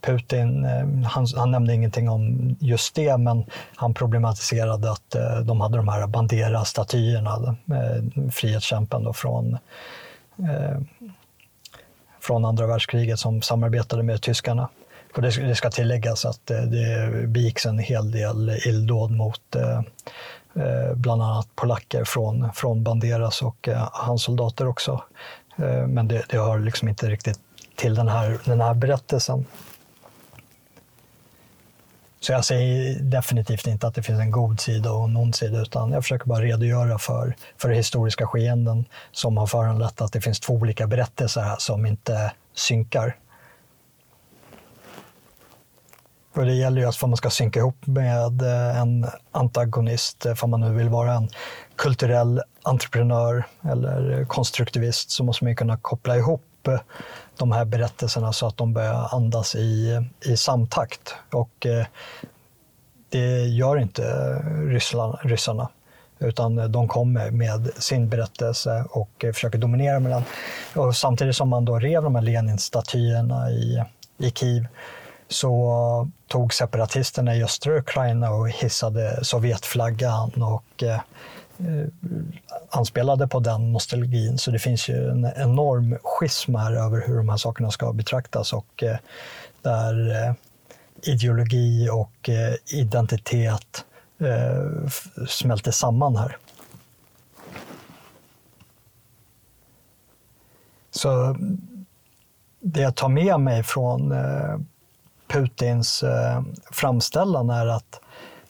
[0.00, 3.44] Putin, eh, han, han, nämnde ingenting om just det, men
[3.76, 9.58] han problematiserade att eh, de hade de här Bandera-statyerna, eh, frihetskämpen då från,
[10.38, 10.80] eh,
[12.20, 14.68] från andra världskriget som samarbetade med tyskarna.
[15.16, 19.78] Och det, det ska tilläggas att eh, det begicks en hel del illdåd mot eh,
[20.64, 25.02] eh bland annat polacker från, från Banderas och eh, hans soldater också.
[25.56, 27.40] Eh, men det, det har liksom inte riktigt
[27.76, 29.46] till den här, den här berättelsen.
[32.20, 35.62] Så jag säger definitivt inte att det finns en god sida och en ond sida,
[35.62, 40.40] utan jag försöker bara redogöra för, för historiska skeenden som har föranlett att det finns
[40.40, 43.16] två olika berättelser här som inte synkar.
[46.36, 50.50] Och det gäller ju att man ska synka ihop med eh, en antagonist, eh, om
[50.50, 51.28] man nu vill vara en
[51.76, 56.68] kulturell entreprenör eller eh, konstruktivist, så måste man kunna koppla ihop
[57.38, 61.14] de här berättelserna så att de börjar andas i, i samtakt.
[61.32, 61.86] Och eh,
[63.08, 64.02] det gör inte
[64.68, 65.68] ryssarna, ryssarna
[66.18, 70.22] utan de kommer med sin berättelse och eh, försöker dominera mellan.
[70.74, 73.84] Och samtidigt som man då rev de här Lenin-statyerna i,
[74.18, 74.66] i Kiev
[75.28, 81.00] så tog separatisterna i östra Ukraina och hissade Sovjetflaggan och eh,
[81.58, 81.88] Eh,
[82.70, 84.38] anspelade på den nostalgin.
[84.38, 88.52] Så det finns ju en enorm schism här över hur de här sakerna ska betraktas
[88.52, 88.96] och eh,
[89.62, 90.34] där eh,
[91.02, 93.84] ideologi och eh, identitet
[94.18, 94.88] eh,
[95.28, 96.36] smälter samman här.
[100.90, 101.36] Så
[102.60, 104.58] det jag tar med mig från eh,
[105.28, 108.00] Putins eh, framställan är att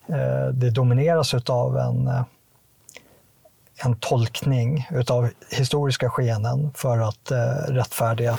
[0.09, 2.23] eh, det domineras av en, eh,
[3.85, 8.39] en tolkning av historiska skeenden för att eh, rättfärdiga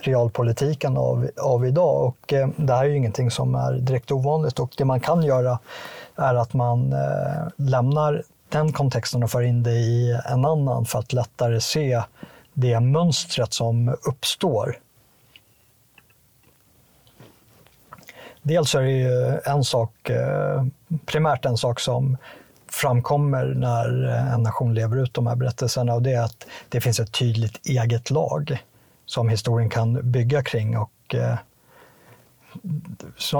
[0.00, 2.06] realpolitiken av, av idag.
[2.06, 5.22] Och eh, det här är ju ingenting som är direkt ovanligt och det man kan
[5.22, 5.58] göra
[6.16, 10.98] är att man eh, lämnar den kontexten och för in det i en annan för
[10.98, 12.02] att lättare se
[12.52, 14.78] det mönstret som uppstår
[18.46, 20.64] Dels är det ju en sak, eh,
[21.06, 22.16] primärt en sak som
[22.76, 26.80] framkommer när eh, en nation lever ut de här berättelserna och det är att det
[26.80, 28.64] finns ett tydligt eget lag
[29.06, 31.36] som historien kan bygga kring och eh,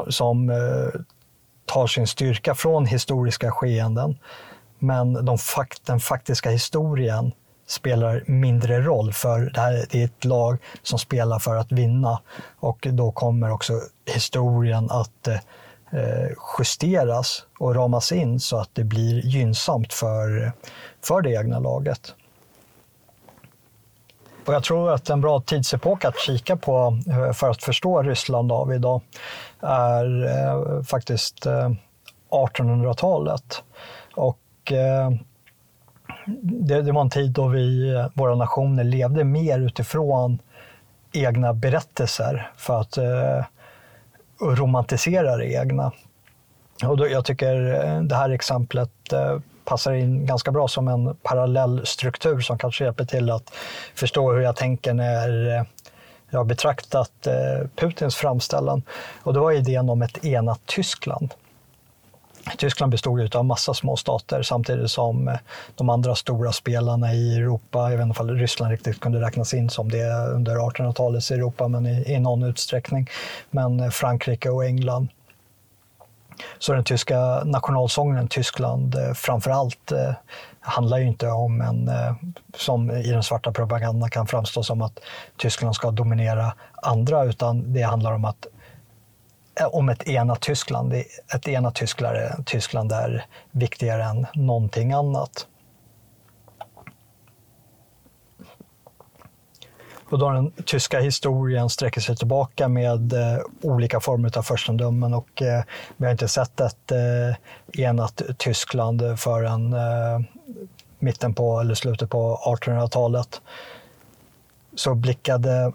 [0.08, 1.00] som eh,
[1.64, 4.18] tar sin styrka från historiska skeenden.
[4.78, 5.38] Men de
[5.86, 7.32] den faktiska historien
[7.66, 12.20] spelar mindre roll för det, här, det är ett lag som spelar för att vinna
[12.58, 13.72] och då kommer också
[14.14, 15.38] historien att eh,
[15.90, 20.52] Eh, justeras och ramas in så att det blir gynnsamt för,
[21.04, 22.14] för det egna laget.
[24.46, 28.52] Och jag tror att en bra tidsepok att kika på eh, för att förstå Ryssland
[28.52, 29.00] av idag
[29.60, 31.70] är eh, faktiskt eh,
[32.30, 33.62] 1800-talet.
[34.14, 35.10] Och eh,
[36.42, 40.38] det, det, var en tid då vi, eh, våra nationer levde mer utifrån
[41.12, 43.44] egna berättelser för att eh,
[44.38, 45.92] och romantisera det egna.
[46.84, 51.16] Och då, jag tycker eh, det här exemplet eh, passar in ganska bra som en
[51.22, 53.50] parallell struktur som kanske hjälper till att
[53.94, 55.64] förstå hur jag tänker när eh,
[56.30, 58.82] jag har betraktat eh, Putins framställan.
[59.22, 61.34] Och det var idén om ett enat Tyskland.
[62.58, 65.38] Tyskland bestod av massa små stater samtidigt som eh,
[65.74, 69.70] de andra stora spelarna i Europa, jag vet inte om Ryssland riktigt kunde räknas in
[69.70, 73.10] som det under 1800-talets Europa, men i, i någon utsträckning.
[73.50, 75.08] Men eh, Frankrike och England
[76.58, 79.92] Så den tyska nationalsången Tyskland eh, framför allt
[80.60, 81.90] handlar ju inte om en,
[82.56, 84.98] som i den svarta propagandan kan framstå som att
[85.36, 88.46] Tyskland ska dominera andra, utan det handlar om att
[89.60, 90.92] Eh, om ett enat Tyskland.
[91.34, 95.46] Ett enat Tyskland, Tyskland är viktigare än någonting annat.
[100.10, 105.42] Och då den tyska historien sträcker sig tillbaka med eh, olika former av furstendömen och
[105.42, 105.64] eh,
[105.96, 110.20] vi har inte sett ett eh, enat Tyskland förrän eh,
[110.98, 113.40] mitten på eller slutet på 1800-talet.
[114.74, 115.72] Så blickade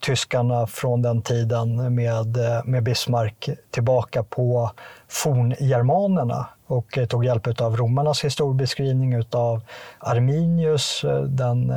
[0.00, 4.70] tyskarna från den tiden med, eh, med Bismarck tillbaka på
[5.08, 9.62] forngermanerna och eh, tog hjälp av romarnas historiebeskrivning av
[9.98, 11.72] Arminius, eh, den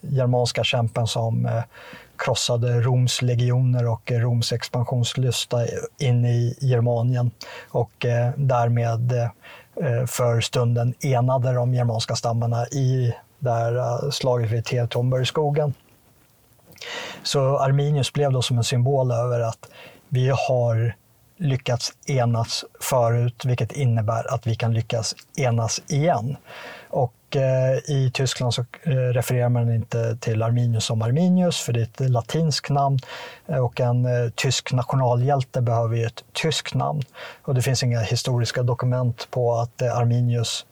[0.00, 1.62] germanska kämpen som
[2.16, 5.66] krossade Roms legioner och Roms expansionslysta
[5.98, 7.30] in i Germanien
[7.68, 9.30] och därmed
[10.06, 15.74] för stunden enade de germanska stammarna i det här slaget vid Teotonbergsskogen.
[17.22, 19.68] Så Arminius blev då som en symbol över att
[20.08, 20.94] vi har
[21.42, 26.36] lyckats enas förut, vilket innebär att vi kan lyckas enas igen.
[26.88, 31.80] Och eh, i Tyskland så eh, refererar man inte till Arminius som Arminius, för det
[31.80, 32.98] är ett latinskt namn.
[33.46, 37.02] Eh, och en eh, tysk nationalhjälte behöver ju ett tyskt namn.
[37.42, 40.66] Och det finns inga historiska dokument på att eh, Arminius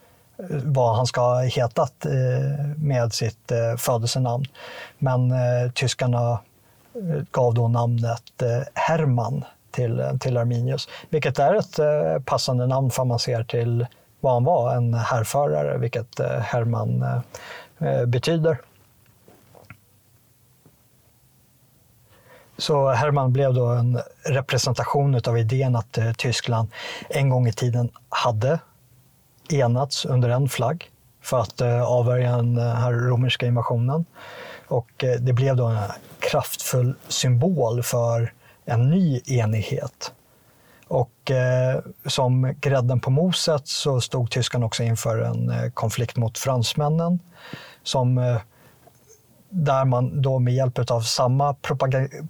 [0.48, 4.44] vad han ska ha hetat eh, med sitt eh, födelsenamn.
[4.98, 6.38] Men eh, tyskarna
[7.30, 8.42] gav då namnet
[8.74, 11.78] Hermann till, till Arminius, vilket är ett
[12.24, 13.86] passande namn för man ser till
[14.20, 17.04] vad han var, en härförare, vilket Hermann
[18.06, 18.58] betyder.
[22.58, 26.68] Så Hermann blev då en representation av idén att Tyskland
[27.08, 28.58] en gång i tiden hade
[29.52, 30.90] enats under en flagg
[31.22, 34.04] för att eh, avvärja den eh, här romerska invasionen.
[34.68, 35.78] Och eh, det blev då en
[36.18, 38.32] kraftfull symbol för
[38.64, 40.12] en ny enighet.
[40.88, 46.38] Och eh, som grädden på moset så stod tyskarna också inför en eh, konflikt mot
[46.38, 47.18] fransmännen
[47.82, 48.36] som eh,
[49.50, 51.54] där man då med hjälp av samma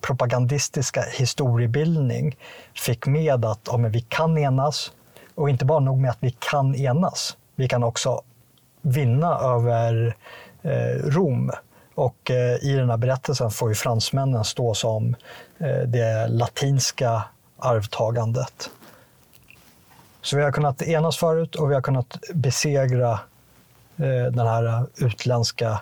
[0.01, 2.37] propagandistiska historiebildning
[2.75, 4.93] fick med att ja, vi kan enas,
[5.41, 8.23] och inte bara nog med att vi kan enas, vi kan också
[8.83, 10.17] vinna över
[10.63, 11.51] eh, Rom.
[11.95, 15.17] Och eh, i den här berättelsen får ju fransmännen stå som
[15.59, 17.23] eh, det latinska
[17.59, 18.71] arvtagandet.
[20.23, 23.13] Så vi har kunnat enas förut och vi har kunnat besegra
[23.97, 25.81] eh, den här utländska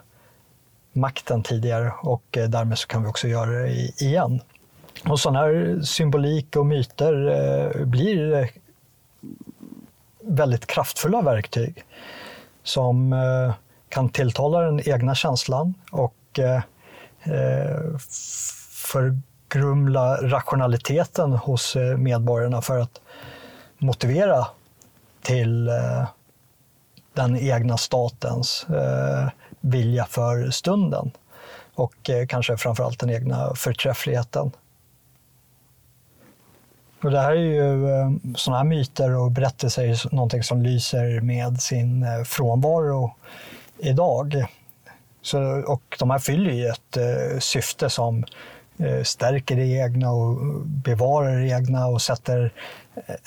[0.92, 3.70] makten tidigare och eh, därmed så kan vi också göra det
[4.02, 4.40] igen.
[5.08, 8.46] Och sån här symbolik och myter eh, blir eh,
[10.28, 11.84] väldigt kraftfulla verktyg
[12.62, 13.54] som eh,
[13.88, 16.62] kan tilltala den egna känslan och eh,
[17.22, 17.98] eh,
[18.72, 23.00] förgrumla rationaliteten hos medborgarna för att
[23.78, 24.46] motivera
[25.22, 25.70] till
[27.14, 28.66] den egna statens
[29.60, 31.10] vilja för stunden
[31.74, 34.50] och kanske framförallt den egna förträffligheten.
[37.02, 41.60] Och det här är ju eh, sådana här myter och berättelser någonting som lyser med
[41.60, 43.14] sin eh, frånvaro
[43.78, 44.46] idag.
[45.22, 48.24] Så, och de här fyller ju ett eh, syfte som
[48.78, 52.52] eh, stärker det egna och bevarar det egna och sätter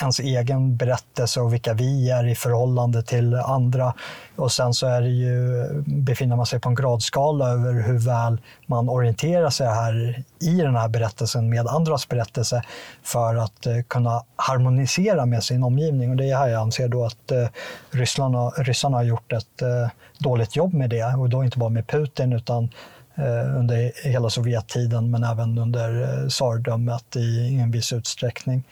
[0.01, 3.93] ens egen berättelse och vilka vi är i förhållande till andra.
[4.35, 8.41] Och sen så är det ju, befinner man sig på en gradskala över hur väl
[8.65, 12.63] man orienterar sig här i den här berättelsen med andras berättelse
[13.03, 16.09] för att eh, kunna harmonisera med sin omgivning.
[16.09, 17.47] Och det är här jag anser då att eh,
[17.91, 21.03] ryssarna har gjort ett eh, dåligt jobb med det.
[21.03, 22.69] Och då inte bara med Putin utan
[23.15, 28.63] Eh, under hela Sovjettiden men även under eh, tsardömet i en viss utsträckning.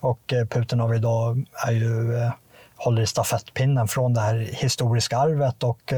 [0.00, 2.20] Och eh, Putin av idag är ju,
[2.76, 5.92] håller i stafettpinnen från det här historiska arvet och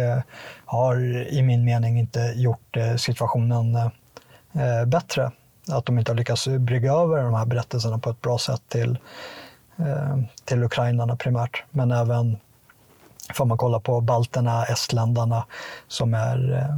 [0.64, 3.90] har i min mening inte gjort situationen
[4.86, 5.30] bättre.
[5.70, 8.98] Att de inte har lyckats brygga över de här berättelserna på ett bra sätt till,
[10.44, 11.64] till ukrainarna primärt.
[11.70, 12.38] Men även
[13.34, 15.44] får man kolla på balterna, estländarna
[15.88, 16.68] som är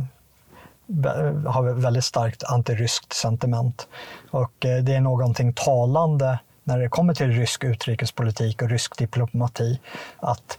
[1.46, 3.88] har väldigt starkt antiryskt sentiment.
[4.30, 9.80] Och eh, det är någonting talande när det kommer till rysk utrikespolitik och rysk diplomati.
[10.16, 10.58] Att,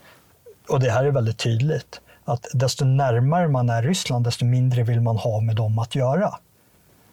[0.69, 5.01] och det här är väldigt tydligt, att desto närmare man är Ryssland, desto mindre vill
[5.01, 6.34] man ha med dem att göra.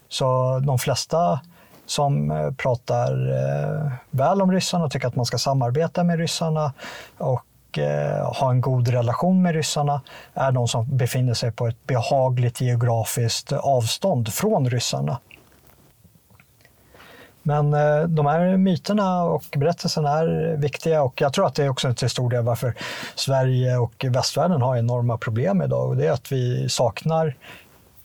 [0.08, 1.40] Så de flesta
[1.86, 6.72] som eh, pratar eh, väl om ryssarna och tycker att man ska samarbeta med ryssarna
[7.18, 10.00] och och eh, ha en god relation med ryssarna
[10.34, 15.18] är de som befinner sig på ett behagligt geografiskt avstånd från ryssarna.
[17.42, 21.68] Men eh, de här myterna och berättelserna är viktiga och jag tror att det är
[21.68, 22.74] också till stor del varför
[23.14, 25.88] Sverige och västvärlden har enorma problem idag.
[25.88, 27.36] Och det är att vi saknar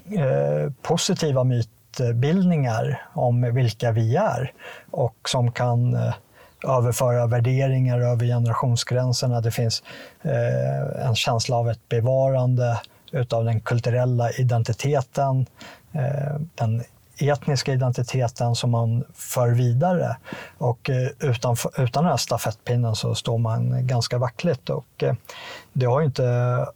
[0.05, 4.51] eh, positiva mytbildningar om vilka vi är
[4.91, 6.13] och som kan eh,
[6.67, 9.41] överföra värderingar över generationsgränserna.
[9.41, 9.83] Det finns
[10.21, 15.45] eh, en känsla av ett bevarande utav den kulturella identiteten,
[15.91, 16.83] eh, den
[17.17, 20.17] etniska identiteten som man för vidare.
[20.57, 25.15] Och eh, utan, utan den här stafettpinnen så står man ganska vackligt och eh,
[25.73, 26.67] det har inte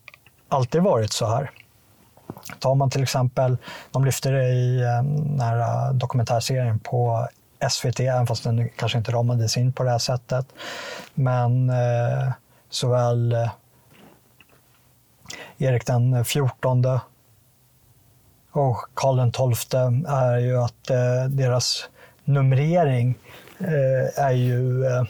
[0.49, 1.51] alltid varit så här.
[2.59, 3.57] Tar man till exempel,
[3.91, 7.27] de lyfter det i eh, den här dokumentärserien på
[7.69, 10.45] SVT, även fast den kanske inte ramades in på det här sättet.
[11.13, 12.31] Men eh,
[12.69, 13.49] såväl eh,
[15.57, 16.83] Erik den 14
[18.51, 21.89] och Karl XII är ju att eh, deras
[22.23, 23.17] numrering
[23.59, 25.03] eh, är ju eh,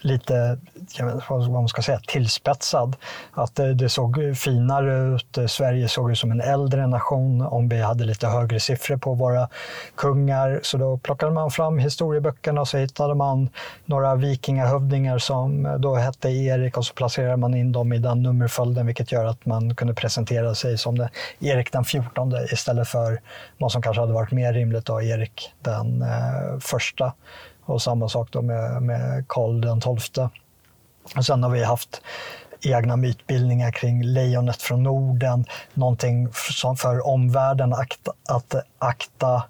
[0.00, 0.58] lite
[1.00, 2.96] eh, lite vad man ska säga, tillspetsad.
[3.32, 5.38] Att det såg finare ut.
[5.50, 9.48] Sverige såg ut som en äldre nation om vi hade lite högre siffror på våra
[9.94, 10.60] kungar.
[10.62, 13.48] Så då plockade man fram historieböckerna och så hittade man
[13.84, 18.86] några vikingahövdingar som då hette Erik och så placerade man in dem i den nummerföljden
[18.86, 21.10] vilket gör att man kunde presentera sig som det,
[21.40, 23.20] Erik den 14 istället för
[23.58, 27.12] vad som kanske hade varit mer rimligt då, Erik den eh, första.
[27.64, 30.28] Och samma sak då med, med Karl den XII.
[31.16, 32.02] Och sen har vi haft
[32.60, 35.44] egna mytbildningar kring lejonet från Norden,
[35.74, 39.42] någonting som för omvärlden att, att akta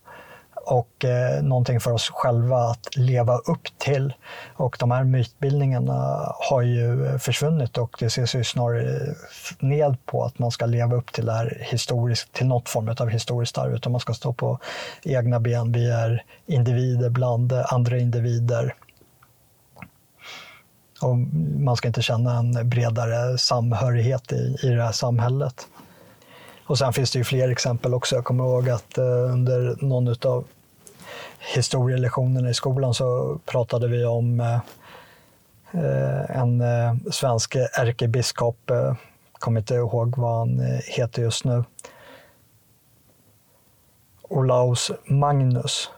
[0.71, 4.15] och eh, någonting för oss själva att leva upp till.
[4.55, 9.15] Och de här mytbildningarna har ju eh, försvunnit och det ses ju snarare eh,
[9.59, 13.09] ned på att man ska leva upp till, det här historiskt, till något form av
[13.09, 14.59] historiskt arv, utan man ska stå på
[15.03, 15.73] egna ben.
[15.73, 18.75] Vi är individer bland andra individer.
[21.01, 21.17] Och
[21.59, 25.67] man ska inte känna en bredare samhörighet i, i det här samhället.
[26.65, 28.15] Och sen finns det ju fler exempel också.
[28.15, 30.45] Jag kommer ihåg att eh, under någon av
[31.55, 34.61] historielektionerna i skolan så pratade vi om eh,
[35.73, 38.95] eh, en eh, svensk ärkebiskop, eh,
[39.33, 41.65] kommer inte ihåg vad han eh, heter just nu,
[44.23, 45.91] Olaus Magnus.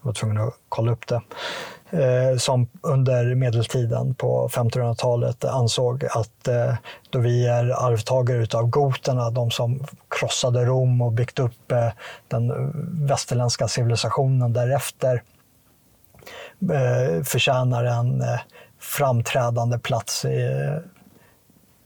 [0.00, 1.20] Jag var tvungen att kolla upp det.
[1.90, 6.74] Eh, som under medeltiden på 1500-talet ansåg att eh,
[7.10, 11.88] då vi är arvtagare av goterna, de som krossade Rom och byggt upp eh,
[12.28, 12.72] den
[13.06, 15.22] västerländska civilisationen därefter,
[16.72, 18.40] eh, förtjänar en eh,
[18.80, 20.50] framträdande plats i,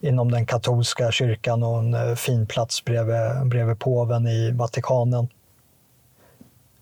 [0.00, 5.28] inom den katolska kyrkan och en eh, fin plats bredvid, bredvid påven i Vatikanen.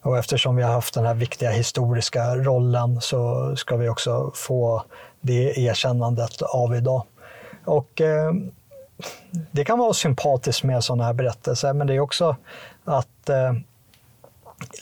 [0.06, 4.82] Och eftersom vi har haft den här viktiga historiska rollen så ska vi också få
[5.20, 7.02] det erkännandet av idag.
[7.64, 8.32] Och eh,
[9.52, 12.36] det kan vara sympatiskt med sådana här berättelser, men det är också
[12.84, 13.52] att eh,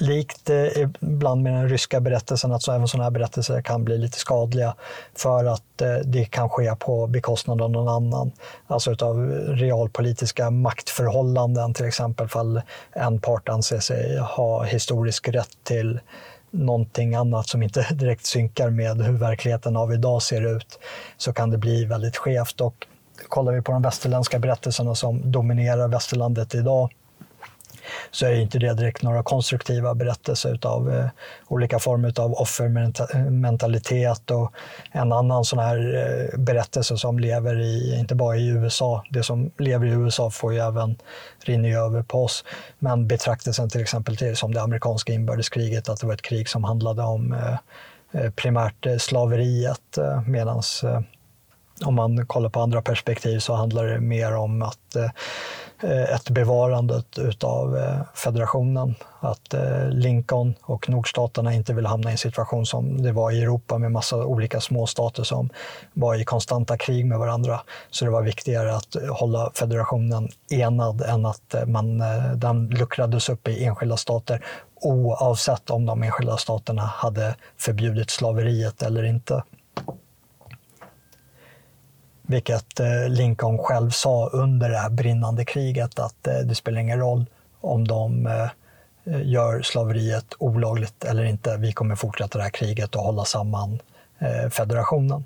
[0.00, 0.66] likt eh,
[1.00, 4.74] ibland med den ryska berättelsen, att så även sådana här berättelser kan bli lite skadliga
[5.16, 8.32] för att eh, det kan ske på bekostnad av någon annan.
[8.66, 12.62] Alltså utav realpolitiska maktförhållanden, till exempel fall
[12.92, 16.00] en part anser sig ha historisk rätt till
[16.50, 20.78] någonting annat som inte direkt synkar med hur verkligheten av idag ser ut,
[21.16, 22.60] så kan det bli väldigt skevt.
[22.60, 22.86] Och
[23.28, 26.90] kollar vi på de västerländska berättelserna som dominerar västerlandet idag,
[28.10, 31.06] så är inte det direkt några konstruktiva berättelser av eh,
[31.48, 34.52] olika former av offermentalitet och
[34.92, 39.50] en annan sån här eh, berättelse som lever i, inte bara i USA, det som
[39.58, 40.96] lever i USA får ju även
[41.44, 42.44] rinna över på oss.
[42.78, 46.64] Men betraktelsen till exempel till, som det amerikanska inbördeskriget, att det var ett krig som
[46.64, 47.56] handlade om eh,
[48.22, 51.00] eh primärt eh, slaveriet eh, medans eh,
[51.84, 55.10] om man kollar på andra perspektiv så handlar det mer om att Eh,
[55.84, 58.94] Eh, ett bevarande utav eh, federationen.
[59.20, 63.42] Att eh, Lincoln och nordstaterna inte vill hamna i en situation som det var i
[63.42, 65.50] Europa med massa olika småstater som
[65.92, 67.60] var i konstanta krig med varandra.
[67.90, 72.02] Så det var viktigare att hålla federationen enad än att man,
[72.36, 74.44] den luckrades upp i enskilda stater
[74.80, 79.42] oavsett om de enskilda staterna hade förbjudit slaveriet eller inte.
[82.26, 86.98] Vilket eh, Lincoln själv sa under det här brinnande kriget att eh, det spelar ingen
[86.98, 87.26] roll
[87.60, 88.48] om de eh,
[89.22, 91.56] gör slaveriet olagligt eller inte.
[91.56, 93.78] Vi kommer fortsätta det här kriget och hålla samman
[94.50, 95.24] federationen.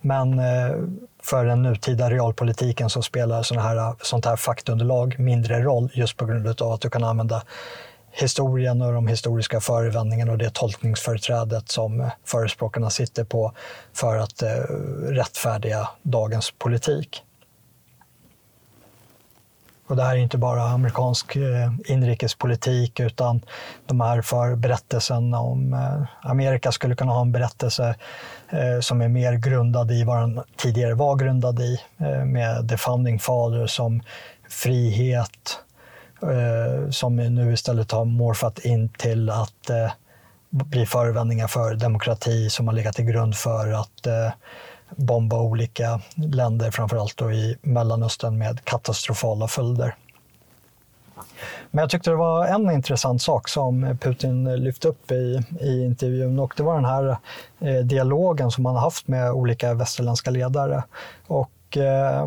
[0.00, 0.40] Men
[1.22, 6.26] för den nutida realpolitiken så spelar såna här, sånt här faktunderlag mindre roll just på
[6.26, 7.42] grund av att du kan använda
[8.10, 13.52] historien och de historiska förevändningarna och det tolkningsföreträdet som eh, förespråkarna sitter på
[13.92, 14.48] för att eh,
[15.08, 17.22] rättfärdiga dagens politik.
[19.90, 23.40] Och det här är inte bara amerikansk eh, inrikespolitik utan
[23.86, 27.94] de här för berättelsen om eh, Amerika skulle kunna ha en berättelse
[28.48, 32.76] eh, som är mer grundad i vad den tidigare var grundad i eh, med the
[32.76, 34.02] founding fathers som
[34.48, 35.60] frihet
[36.22, 39.90] Eh, som nu istället har morfat in till att eh,
[40.50, 44.30] bli förevändningar för demokrati som har legat till grund för att eh,
[44.96, 49.94] bomba olika länder, framförallt då i Mellanöstern med katastrofala följder.
[51.70, 56.38] Men jag tyckte det var en intressant sak som Putin lyfte upp i, i intervjun
[56.38, 57.16] och det var den här
[57.60, 60.82] eh, dialogen som han har haft med olika västerländska ledare.
[61.26, 62.26] Och, eh,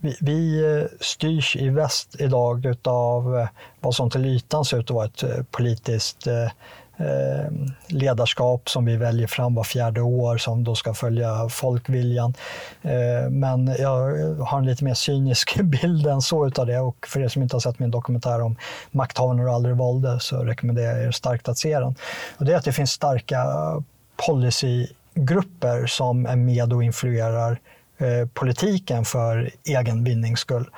[0.00, 3.48] vi, vi eh, styrs i väst idag av eh,
[3.80, 6.26] vad som till ytan ser ut att vara ett eh, politiskt
[7.86, 12.34] ledarskap som vi väljer fram var fjärde år som då ska följa folkviljan.
[13.30, 13.94] Men jag
[14.44, 17.56] har en lite mer cynisk bild än så utav det och för er som inte
[17.56, 18.56] har sett min dokumentär om
[18.90, 21.94] makthavarna och aldrig valde så rekommenderar jag er starkt att se den.
[22.36, 23.44] Och det är att det finns starka
[24.26, 27.60] policygrupper som är med och influerar
[27.98, 30.70] Eh, politiken för egen vinnings skull.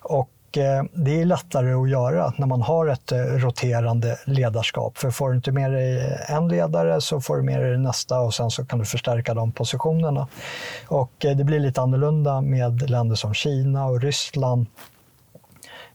[0.00, 4.98] Och eh, det är lättare att göra när man har ett eh, roterande ledarskap.
[4.98, 8.34] För får du inte med dig en ledare så får du med dig nästa och
[8.34, 10.28] sen så kan du förstärka de positionerna.
[10.86, 14.66] Och det blir lite annorlunda med länder som Kina och Ryssland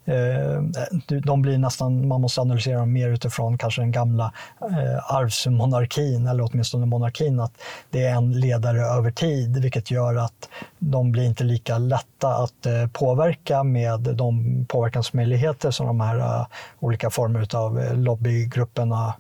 [0.10, 0.62] Eh,
[1.08, 6.44] de blir nästan, man måste analysera dem mer utifrån kanske den gamla eh, arvsmonarkin, eller
[6.44, 7.54] åtminstone monarkin, att
[7.90, 10.50] det är en ledare över tid, vilket gör att
[10.80, 16.46] de blir inte lika lätta att eh, påverka med de påverkansmöjligheter som de här eh,
[16.80, 19.14] olika former av eh, lobbygrupperna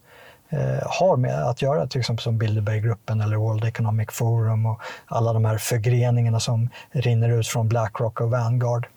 [0.85, 5.45] har med att göra, till exempel som Bilderberggruppen eller World Economic Forum och alla de
[5.45, 8.87] här förgreningarna som rinner ut från Blackrock och Vanguard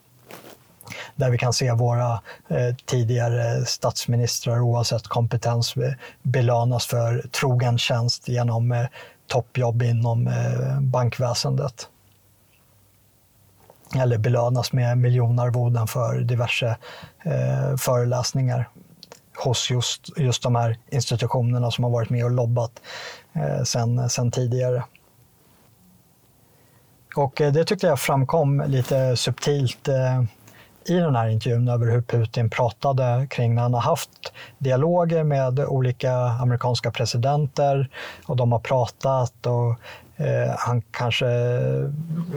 [1.17, 2.13] där vi kan se våra
[2.49, 8.87] eh, tidigare statsministrar oavsett kompetens eh, belönas för trogen tjänst genom eh,
[9.27, 11.89] toppjobb inom eh, bankväsendet.
[13.97, 16.77] Eller belönas med miljonarvoden för diverse
[17.25, 18.69] eh, föreläsningar
[19.37, 22.73] hos just, just de här institutionerna som har varit med och lobbat
[23.33, 24.85] eh, sen, sen tidigare.
[27.17, 30.23] Och eh, det tyckte jag framkom lite subtilt eh,
[30.85, 35.61] i den här intervjun över hur Putin pratade kring när han har haft dialoger med
[35.61, 37.89] olika amerikanska presidenter
[38.27, 39.71] och de har pratat och
[40.25, 41.27] eh, han kanske,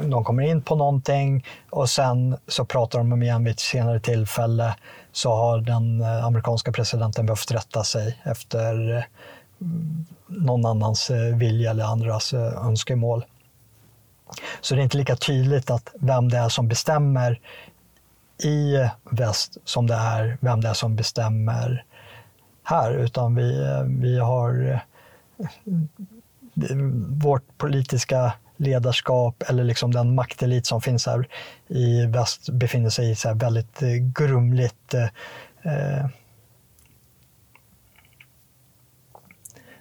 [0.03, 3.99] de kommer in på någonting och sen så pratar de om igen vid ett senare
[3.99, 4.75] tillfälle
[5.11, 9.03] så har den eh, amerikanska presidenten behövt rätta sig efter eh,
[10.27, 13.25] någon annans eh, vilja eller andras önskemål.
[14.61, 17.39] Så det är inte lika tydligt att vem det är som bestämmer
[18.43, 21.85] i väst som det är vem det är som bestämmer
[22.63, 24.79] här, utan vi, vi har eh,
[27.23, 31.27] vårt politiska ledarskap eller liksom den maktelit som finns här
[31.67, 35.07] i väst befinner sig i så väldigt eh, grumligt eh,
[35.73, 36.05] eh,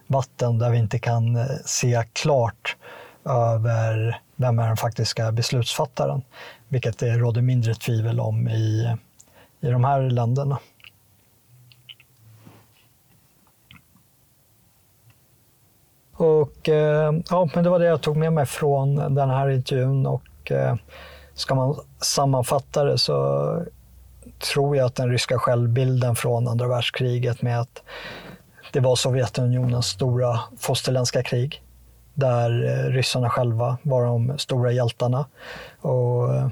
[0.07, 2.77] vatten där vi inte kan se klart
[3.25, 6.23] över vem är den faktiska beslutsfattaren
[6.69, 8.97] vilket det råder mindre tvivel om i,
[9.61, 10.59] i de här länderna.
[16.17, 20.07] Och eh, ja, men det var det jag tog med mig från den här intervjun
[20.07, 20.77] och eh,
[21.35, 23.63] ska man sammanfatta det så
[24.53, 27.83] tror jag att den ryska självbilden från andra världskriget med att
[28.73, 31.64] det var Sovjetunionens stora fosterländska krig
[32.15, 35.27] där eh, ryssarna själva var de stora hjältarna.
[35.81, 36.49] Och eh,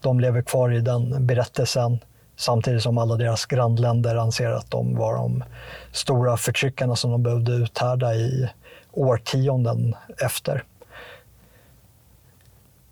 [0.00, 1.98] de lever kvar i den berättelsen
[2.36, 5.44] samtidigt som alla deras grannländer anser att de var de
[5.92, 8.50] stora förtryckarna som de behövde uthärda i
[8.92, 10.64] årtionden efter.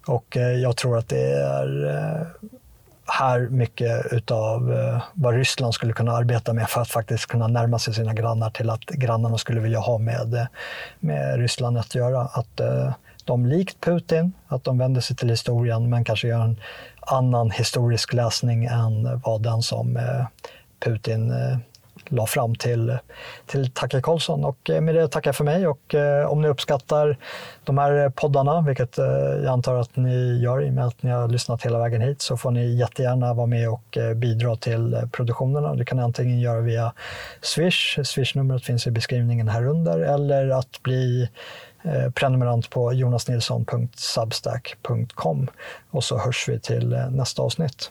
[0.07, 2.27] Och eh, jag tror att det är
[3.13, 7.79] här mycket utav eh, vad Ryssland skulle kunna arbeta med för att faktiskt kunna närma
[7.79, 10.47] sig sina grannar till att grannarna skulle vilja ha med, eh,
[11.01, 12.21] med Ryssland att göra.
[12.21, 12.93] Att eh,
[13.25, 16.61] de likt Putin, att de vänder sig till historien men kanske gör en
[17.01, 19.99] annan historisk läsning än vad den som
[20.85, 21.33] Putin
[22.13, 22.99] la fram till,
[23.47, 24.45] till Tacke Karlsson.
[24.45, 27.17] Och eh, med det tackar jag för mig och eh, om ni uppskattar
[27.65, 31.11] de här poddarna, vilket eh, jag antar att ni gör i och med att ni
[31.11, 35.75] har lyssnat hela vägen hit, så får ni jättegärna vara med och bidra till produktionerna.
[35.75, 36.93] Det kan ni antingen göra via
[37.41, 41.29] Swish, Swish-numret finns i beskrivningen här under, eller att bli
[42.15, 45.51] prenumerant på jonasnilsson.substack.com
[45.91, 47.91] och så hörs vi till nästa avsnitt.